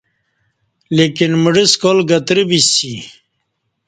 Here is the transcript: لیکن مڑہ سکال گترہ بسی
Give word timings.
لیکن 0.97 1.31
مڑہ 1.43 1.63
سکال 1.71 1.97
گترہ 2.09 2.43
بسی 2.49 2.93